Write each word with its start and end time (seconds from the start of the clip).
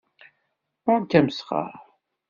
Berka 0.83 1.15
amesxer. 1.19 1.71